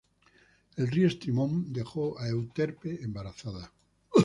[0.77, 3.71] El río Estrimón dejó a Euterpe embarazada.